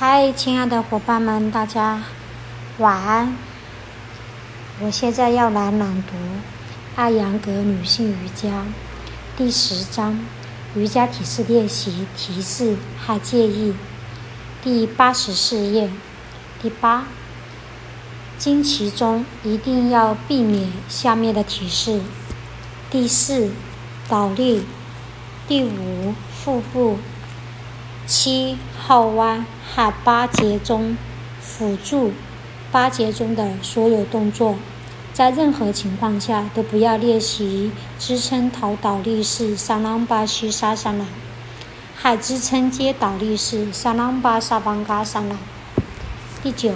[0.00, 2.04] 嗨，亲爱的伙伴们，大家
[2.78, 3.36] 晚安。
[4.78, 6.16] 我现在要来朗读
[6.94, 8.48] 《艾扬格女性瑜伽》
[9.36, 10.20] 第十章
[10.76, 13.74] 瑜伽体式练习提示和建议，
[14.62, 15.90] 第八十四页，
[16.62, 17.08] 第八。
[18.38, 22.00] 经期中一定要避免下面的提示：
[22.88, 23.50] 第四，
[24.08, 24.60] 倒立；
[25.48, 26.98] 第五，腹部。
[28.08, 30.96] 七号弯和八节中
[31.42, 32.10] 辅助
[32.72, 34.56] 八节中的所有动作，
[35.12, 41.04] 在任何情况下都不要练习支撑头倒立式沙朗巴西沙沙拉，
[41.94, 45.36] 还支撑接倒立式沙朗巴萨邦嘎沙拉。
[46.42, 46.72] 第九，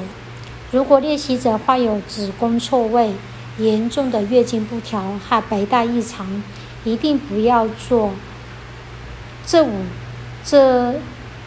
[0.71, 3.15] 如果练习者患有子宫错位、
[3.57, 6.43] 严重的月经不调和白带异常，
[6.85, 8.11] 一定不要做
[9.47, 9.87] 这五
[10.45, 10.97] 这。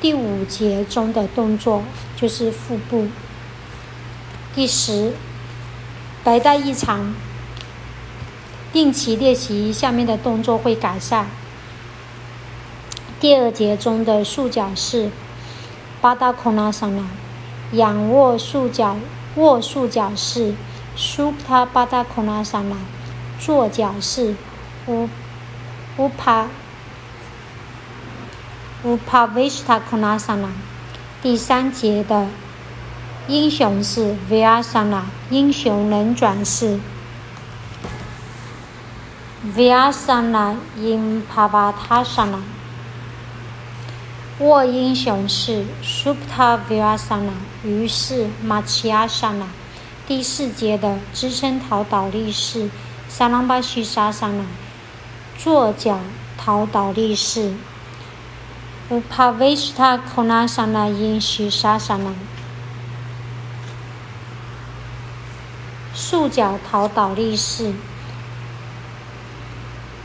[0.06, 1.82] 第五节中的动作
[2.16, 3.08] 就是腹部。
[4.54, 5.14] 第十，
[6.24, 7.16] 白带异常，
[8.72, 11.26] 定期练习下面的动作会改善。
[13.20, 15.10] 第二节中的束脚式，
[16.00, 17.04] 巴达孔拉桑拉，
[17.72, 18.98] 仰卧束脚
[19.38, 20.54] 卧束脚式，
[20.96, 22.78] 苏帕巴达孔拉桑拉，
[23.40, 24.36] 坐脚式，
[24.86, 25.10] 乌
[25.98, 26.48] 乌帕。
[28.86, 30.50] Upavistakonasana，
[31.20, 32.28] 第三节的
[33.28, 36.80] 英雄是 Vasana，英雄能转世。
[39.58, 42.42] Vasana in pavatashana，
[44.38, 47.32] 我英雄是 Supavasana，
[47.64, 49.48] 于是 Matsyasana。
[50.08, 52.70] 第四节的支撑头倒立是
[53.10, 54.46] Sarvangasana，
[55.40, 56.00] 坐脚
[56.38, 57.56] 头倒立式。
[58.92, 62.14] 乌帕维斯塔库纳萨那因须沙萨那，
[65.92, 67.74] 束脚头倒立式。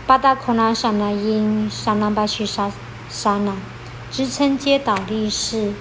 [0.06, 2.72] 巴达库纳萨那因沙那巴须沙
[3.10, 3.54] 沙那，
[4.10, 5.74] 支撑接倒立式。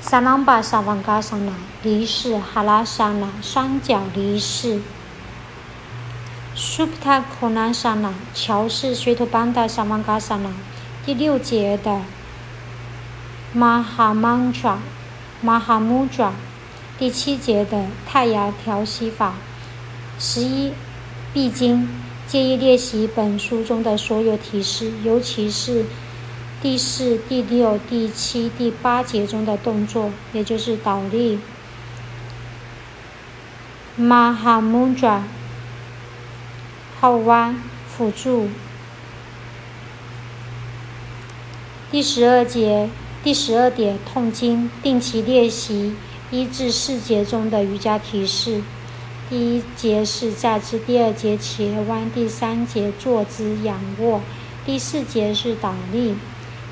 [0.00, 1.52] 沙朗巴沙旺嘎萨那，
[1.84, 4.82] 离式哈拉沙那，双脚离式。
[6.56, 10.50] 苏普塔库纳萨那，桥式水土班达沙旺嘎萨那。
[11.04, 12.02] 第六节的
[13.56, 14.76] Maha Mantra
[15.44, 16.30] Maha Mudra，
[16.96, 19.34] 第七节的太阳调息法。
[20.20, 20.72] 十一，
[21.32, 21.88] 必经
[22.28, 25.84] 建议练习本书中的所有提示，尤其是
[26.62, 31.40] 第四、第六、第七、第八节中的动作，也就是倒立。
[33.98, 35.22] Maha Mudra
[37.00, 37.56] 后弯
[37.88, 38.48] 辅助。
[41.92, 42.88] 第十二节
[43.22, 45.94] 第十二点痛经定期练习
[46.30, 48.62] 一至四节中的瑜伽提示。
[49.28, 54.22] 第一节是站姿，第二节前弯，第三节坐姿仰卧，
[54.64, 56.14] 第四节是倒立。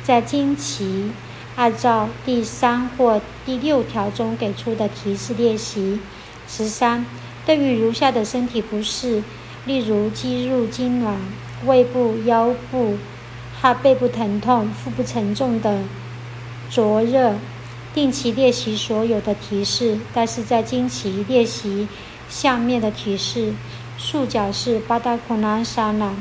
[0.03, 1.11] 在经期
[1.55, 6.01] 按照第三或第六条中给出的提示练习。
[6.49, 7.05] 十三，
[7.45, 9.23] 对于如下的身体不适，
[9.67, 11.17] 例如肌肉痉挛、
[11.67, 12.97] 胃部、腰部。
[13.61, 15.83] 怕背部疼痛、腹部沉重的
[16.71, 17.35] 灼热，
[17.93, 21.87] 定期练习所有的提示，但是在经期练习
[22.27, 23.53] 下面的提示：
[23.99, 26.15] 束脚式巴达孔拉沙那，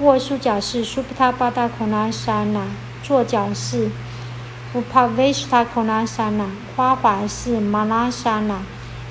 [0.00, 2.66] 卧束脚式苏普塔巴达孔拉沙那，
[3.04, 3.92] 坐脚式
[4.74, 8.62] 乌帕维斯塔孔拉沙那，花环式马拉沙那，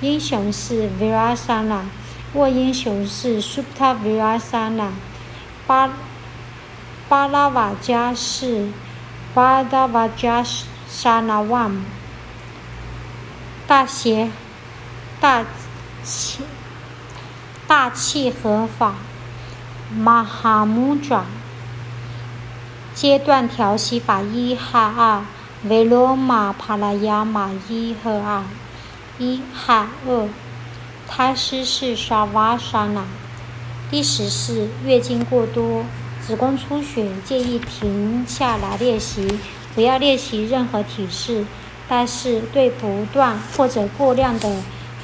[0.01, 1.85] 英雄式维拉沙那，
[2.33, 4.91] 卧英雄式苏普塔维拉沙那，
[5.65, 5.93] 巴。
[7.09, 8.67] 巴拉瓦加是
[9.33, 10.43] 巴达瓦加
[10.89, 11.85] 沙那万，
[13.65, 14.29] 大斜
[15.21, 15.45] 大
[16.03, 16.41] 气
[17.65, 18.95] 大气合法
[19.95, 21.25] 马哈姆转
[22.93, 25.23] 阶段调息法一哈二
[25.63, 28.43] 维罗马帕拉亚马一和二
[29.17, 30.27] 一哈二
[31.07, 33.05] 胎失式沙瓦沙那
[33.89, 35.85] 第十四月经过多。
[36.27, 39.39] 子宫出血建议停下来练习，
[39.73, 41.45] 不要练习任何体式。
[41.87, 44.57] 但是对不断或者过量的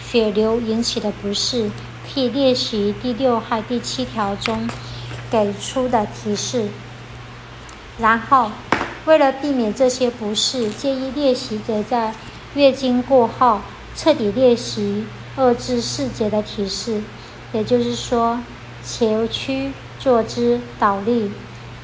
[0.06, 1.72] 血流引起的不适，
[2.14, 4.70] 可以练习第六和第七条中
[5.32, 6.68] 给出的提示。
[7.98, 8.52] 然后，
[9.06, 12.14] 为了避免这些不适，建议练习者在
[12.54, 13.62] 月经过后
[13.96, 15.06] 彻底练习
[15.38, 17.02] 二至四节的提示，
[17.54, 18.42] 也就是说，
[18.84, 19.72] 前屈。
[20.04, 21.32] 坐姿倒立。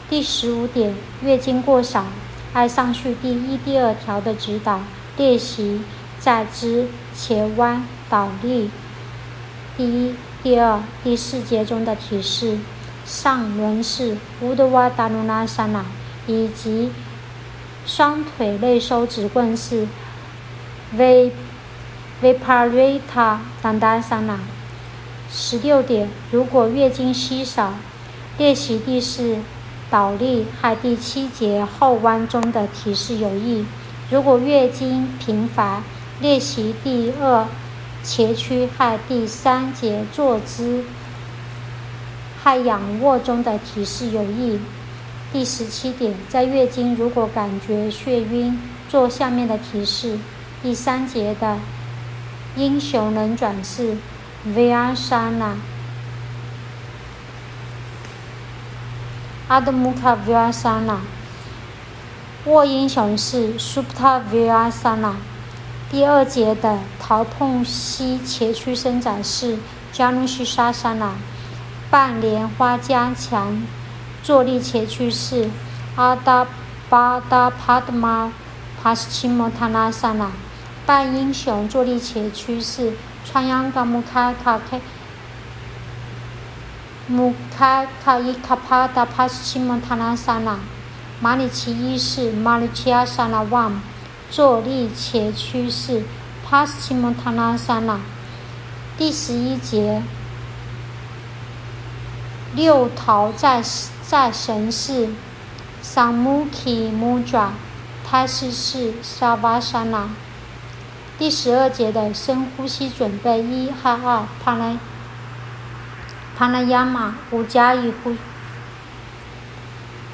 [0.10, 2.04] 第十五点，月经过少，
[2.52, 4.82] 按上去第一、第二条的指导，
[5.16, 5.82] 练习
[6.20, 8.70] 站姿前弯倒立。
[9.78, 12.58] 第一、第二、第四节中的提示：
[13.06, 15.86] 上轮式乌德瓦达努拉萨那
[16.28, 16.92] 以及
[17.86, 19.88] 双腿内收直棍式
[20.98, 21.32] V
[22.22, 24.38] Viparita 丹丹萨那。
[25.32, 27.76] 十六点，如果月经稀少，
[28.40, 29.36] 练习第四
[29.90, 33.66] 倒立和第七节后弯中的提示有益；
[34.10, 35.84] 如果月经频繁，
[36.22, 37.46] 练习第二
[38.02, 40.86] 前屈和第三节坐姿
[42.42, 44.62] 和仰卧中的提示有益。
[45.34, 48.58] 第十七点，在月经如果感觉眩晕，
[48.88, 50.18] 做下面的提示：
[50.64, 51.58] 第三节的
[52.56, 53.98] 英雄能转式。
[59.50, 61.02] 阿德穆卡维阿萨那，
[62.46, 65.16] 卧英雄是，苏普塔维阿萨那，
[65.90, 69.58] 第二节的头碰膝前屈伸展式，
[69.92, 71.16] 加努西沙萨那，
[71.90, 73.64] 半莲花加强
[74.22, 75.50] 坐立前屈式，
[75.96, 76.46] 阿达
[76.88, 78.32] 巴达帕德玛
[78.84, 80.32] 帕斯奇摩塔拉萨那，
[80.86, 82.94] 半英雄坐立前屈式，
[83.26, 84.80] 穿杨嘎穆卡卡克。
[87.10, 90.60] 央噶木卡卡伊卡帕达帕斯奇蒙塔拉萨那
[91.20, 93.82] 马里奇一式马里奇亚萨那旺
[94.30, 96.04] 坐立且屈式
[96.46, 98.00] 帕斯奇蒙塔拉萨那
[98.98, 100.04] 第十一节
[102.54, 103.64] 六桃在
[104.06, 105.10] 在神式
[105.82, 107.54] 萨姆基木爪
[108.04, 110.10] 泰式式萨瓦萨那。
[111.18, 114.78] 第十二节的深呼吸准备一和二，帕拉
[116.40, 118.16] 帕拉亚马五加一呼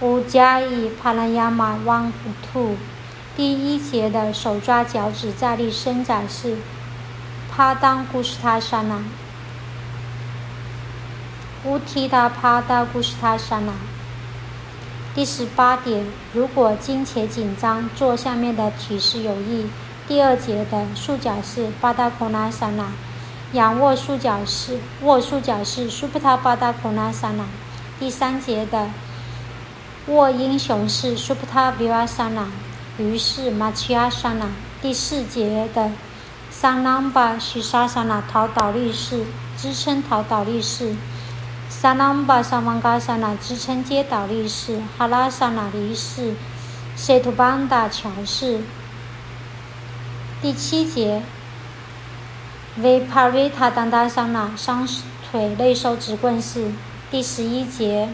[0.01, 2.11] 五加一帕拉亚马 one
[2.41, 2.77] two。
[3.37, 6.57] 第一节的手抓脚趾站立伸展式，
[7.51, 9.03] 帕当古斯塔沙那
[11.63, 13.73] 乌提达帕达古斯塔沙那。
[15.13, 19.67] 第十八点，如果经前紧张，做下面的体式有益。
[20.07, 22.87] 第二节的束脚式巴达孔拉萨那，
[23.55, 27.45] 仰卧束脚式卧束脚式苏普塔巴达孔拉萨那。
[27.97, 28.89] 第三节的
[30.07, 32.49] 卧英雄式苏普塔维瓦萨那，
[32.97, 34.49] 于是马奇亚萨那。
[34.81, 35.89] 第四节的
[36.51, 39.23] 桑朗巴西沙萨那逃倒立式
[39.57, 40.93] 支撑逃倒立式，
[41.69, 46.33] 桑朗巴萨万嘎萨那支撑接倒立式，哈拉萨那离式，
[46.97, 48.59] 塞图邦达桥式。
[50.41, 51.23] 第七节
[52.79, 54.87] ，Viparita Dandasana 双
[55.31, 56.71] 腿内收直棍式。
[57.11, 58.09] 第十一节，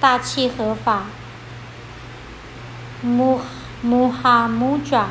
[0.00, 1.04] 大气合法
[3.04, 3.40] Mu
[3.84, 5.06] Muhamudra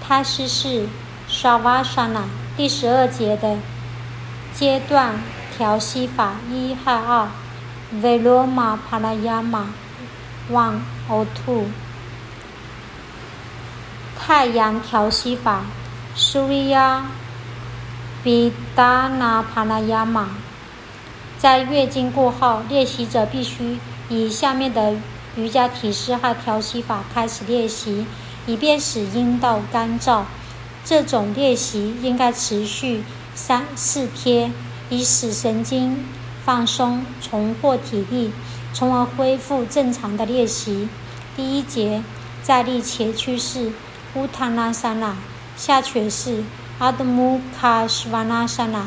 [0.00, 0.88] 他式式
[1.28, 2.24] Shavasana。
[2.56, 3.56] 第十二节的
[4.52, 5.20] 阶段
[5.56, 7.28] 调息法一和二
[8.02, 9.66] ，Viloma Pranayama
[10.50, 11.66] one or two。
[14.18, 15.62] 太阳调息法
[16.18, 17.02] ，Surya
[18.24, 20.28] Bidana p a n a y a m a。
[21.38, 23.78] 在月经过后，练习者必须
[24.08, 24.96] 以下面的
[25.36, 28.04] 瑜伽体式和调息法开始练习，
[28.46, 30.24] 以便使阴道干燥。
[30.84, 34.52] 这种练习应该持续三四天，
[34.90, 36.04] 以使神经
[36.44, 38.32] 放松、重获体力，
[38.72, 40.88] 从而恢复正常的练习。
[41.36, 42.02] 第一节，
[42.42, 43.72] 站立前屈式。
[44.14, 45.14] 乌塔拉萨那
[45.58, 46.44] 下犬式
[46.78, 48.86] 阿德姆卡什瓦纳萨那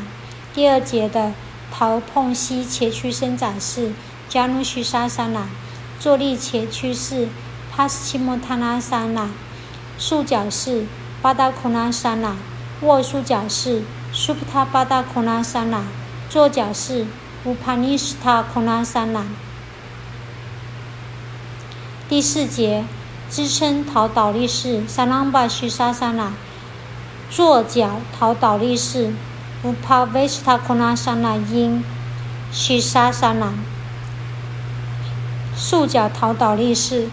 [0.54, 1.34] 第二节的
[1.70, 3.92] 头碰膝前屈伸展式
[4.26, 5.46] 加努须沙萨那
[6.00, 7.28] 坐立前屈式
[7.70, 9.28] 帕斯奇莫塔拉萨那
[9.98, 10.86] 束脚式
[11.20, 12.36] 巴达库拉萨那
[12.80, 15.84] 卧束脚式苏普塔巴达库拉萨那
[16.30, 17.06] 坐脚式
[17.44, 19.26] 乌帕尼斯塔库拉萨那
[22.08, 22.86] 第四节。
[23.30, 26.34] 支撑逃倒立式，萨朗巴须沙萨那，
[27.34, 29.14] 坐脚逃倒立式，
[29.62, 31.82] 乌帕维斯塔库纳萨那因
[32.52, 33.54] 须沙萨那，
[35.56, 37.08] 束脚逃倒立式，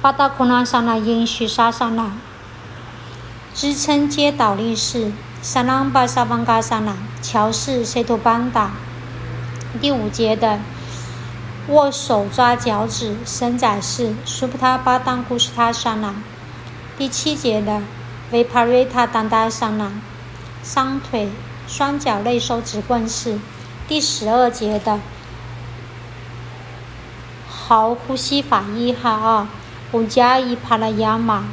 [0.00, 2.12] 巴达库纳萨那因须沙萨那，
[3.52, 5.12] 支撑接倒立式，
[5.42, 7.84] 萨朗巴萨邦嘎萨那，桥式。
[7.84, 8.70] 塞托班达，
[9.78, 10.58] 第五节的。
[11.68, 13.14] 握手抓脚趾。
[13.26, 16.14] 伸展式，苏普塔巴当古斯塔沙那。
[16.96, 17.82] 第七节的。
[18.32, 19.92] 维帕瑞塔当达沙那，
[20.64, 21.28] 双腿
[21.68, 23.38] 双脚内收直棍式。
[23.86, 24.98] 第十二节的。
[27.46, 29.46] 好呼吸法一和二，
[29.92, 31.44] 五加一帕拉亚马。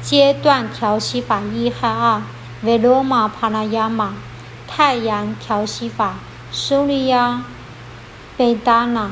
[0.00, 2.22] 阶段调息法一和二
[2.64, 4.10] ，Veloma Pranayama，
[4.68, 6.14] 太阳调息法
[6.52, 7.40] ，Surya
[8.38, 9.08] Vedana。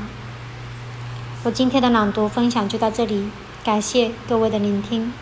[1.43, 3.29] 我今天的朗读分享就到这里，
[3.65, 5.13] 感谢各位的聆听。